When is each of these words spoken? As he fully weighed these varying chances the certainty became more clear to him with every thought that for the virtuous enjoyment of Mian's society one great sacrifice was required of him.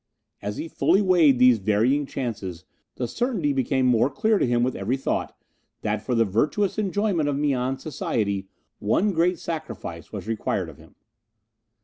As 0.41 0.57
he 0.57 0.67
fully 0.67 0.99
weighed 1.03 1.37
these 1.37 1.59
varying 1.59 2.07
chances 2.07 2.65
the 2.95 3.07
certainty 3.07 3.53
became 3.53 3.85
more 3.85 4.09
clear 4.09 4.39
to 4.39 4.47
him 4.47 4.63
with 4.63 4.75
every 4.75 4.97
thought 4.97 5.37
that 5.83 6.01
for 6.01 6.15
the 6.15 6.25
virtuous 6.25 6.79
enjoyment 6.79 7.29
of 7.29 7.37
Mian's 7.37 7.83
society 7.83 8.47
one 8.79 9.11
great 9.11 9.37
sacrifice 9.37 10.11
was 10.11 10.27
required 10.27 10.69
of 10.69 10.79
him. 10.79 10.95